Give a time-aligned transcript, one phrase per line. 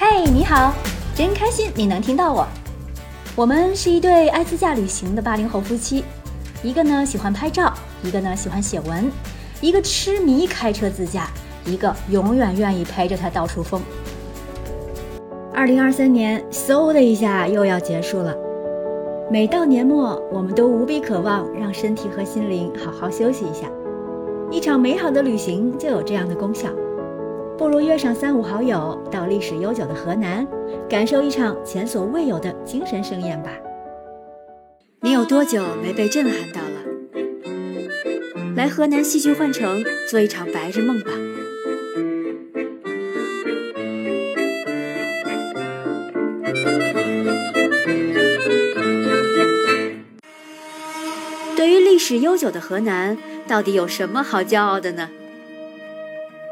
[0.00, 0.72] 嘿，你好，
[1.12, 2.46] 真开心你能听到我。
[3.34, 6.04] 我们是一对爱自驾旅行的八零后夫妻，
[6.62, 7.74] 一个呢喜欢拍照，
[8.04, 9.10] 一个呢喜欢写文，
[9.60, 11.28] 一个痴迷开车自驾，
[11.64, 13.82] 一个永远愿意陪着他到处疯。
[15.52, 18.32] 二零二三年嗖的一下又要结束了，
[19.28, 23.68] 每到年末，我们都无比渴望让身体和心灵好好休息一下。
[24.48, 26.68] 一场美好的旅行就有这样的功效，
[27.58, 30.46] 不如约上三五好友到历史悠久的河南，
[30.88, 33.50] 感受一场前所未有的精神盛宴吧。
[35.00, 36.68] 你有多久没被震撼到了？
[38.54, 41.10] 来河南戏剧幻城做一场白日梦吧。
[51.56, 53.18] 对于历史悠久的河南。
[53.48, 55.08] 到底有什么好骄傲的呢？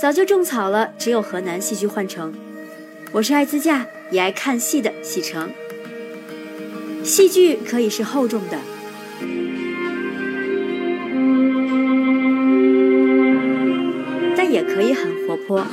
[0.00, 2.32] 早就种草了，只有河南戏剧幻城。
[3.10, 5.50] 我是爱自驾也爱看戏的喜成。
[7.02, 8.58] 戏剧可以是厚重的，
[14.36, 15.66] 但也可以很活泼。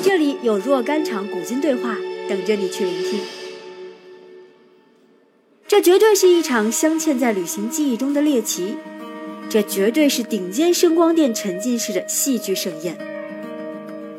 [0.00, 1.96] 这里有若干场古今对话。
[2.26, 3.20] 等着你去聆听，
[5.74, 8.76] 这绝对是一场镶嵌在旅行记忆中的猎奇，
[9.50, 12.96] 这绝对是顶尖声光电沉浸式的戏剧盛宴。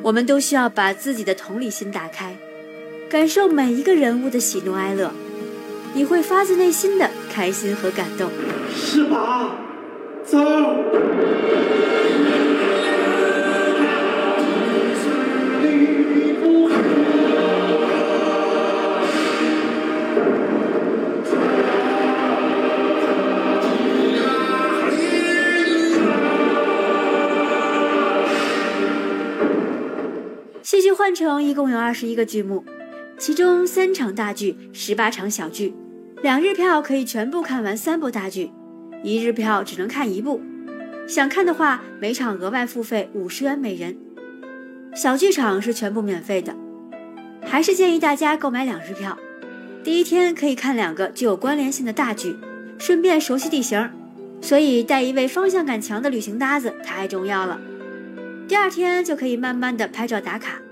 [0.01, 2.35] 我们都需要把自己的同理心打开，
[3.09, 5.13] 感受每一个人物的喜怒哀乐，
[5.93, 8.29] 你会发自内心的开心和感动。
[8.75, 9.55] 是吧？
[10.25, 10.37] 走。
[31.05, 32.65] 换成一共有二十一个剧目，
[33.15, 35.75] 其中三场大剧，十八场小剧。
[36.23, 38.49] 两日票可以全部看完三部大剧，
[39.03, 40.41] 一日票只能看一部。
[41.07, 43.95] 想看的话，每场额外付费五十元每人。
[44.95, 46.55] 小剧场是全部免费的，
[47.43, 49.15] 还是建议大家购买两日票。
[49.83, 52.35] 第一天可以看两个具有关联性的大剧，
[52.79, 53.91] 顺便熟悉地形，
[54.41, 57.61] 所以带一位方向感强的旅行搭子太重要了。
[58.47, 60.63] 第二天就可以慢慢的拍照打卡。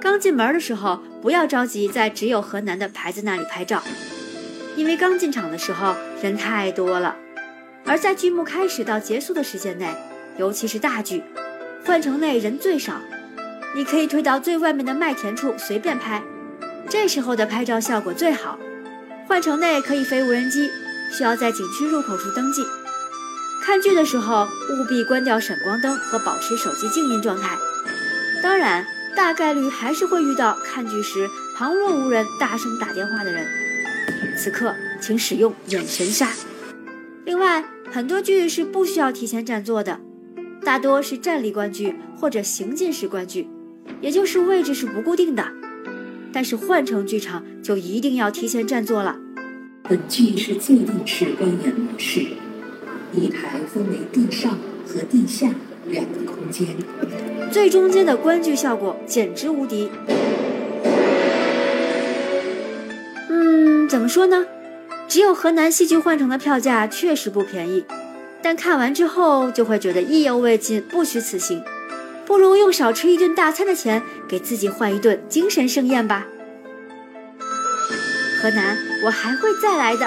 [0.00, 3.82] 刚进门的时候，不要着急在只有河南的牌子那里拍照，
[4.76, 7.16] 因为刚进场的时候人太多了。
[7.84, 9.88] 而在剧目开始到结束的时间内，
[10.36, 11.24] 尤其是大剧，
[11.84, 12.94] 换城内人最少，
[13.74, 16.22] 你可以推到最外面的麦田处随便拍，
[16.88, 18.58] 这时候的拍照效果最好。
[19.26, 20.70] 换城内可以飞无人机，
[21.10, 22.62] 需要在景区入口处登记。
[23.64, 27.56] 看剧的时候务必关掉闪光灯和保持手机静音状态。
[28.42, 28.86] 当然。
[29.18, 33.44] 大概率还是会遇到看剧时旁若无人、大声打电话的人，
[34.38, 36.28] 此刻请使用眼神杀。
[37.24, 39.98] 另外，很多剧是不需要提前占座的，
[40.62, 43.48] 大多是站立观剧或者行进式观剧，
[44.00, 45.48] 也就是位置是不固定的。
[46.32, 49.18] 但是换成剧场就一定要提前占座了。
[49.82, 52.20] 本剧是坐定式观演模式，
[53.12, 54.56] 一台分为地上
[54.86, 55.48] 和地下
[55.88, 56.66] 两个空间。
[57.50, 59.90] 最中间的观剧效果简直无敌。
[63.30, 64.46] 嗯，怎么说呢？
[65.08, 67.86] 只有河南戏剧幻城的票价确实不便宜，
[68.42, 71.62] 但看完之后就会觉得意犹未尽，不虚此行。
[72.26, 76.26] 不如用少吃一顿大餐的钱，给自己换一顿精神盛宴吧。
[78.42, 80.06] 河南，我还会再来的。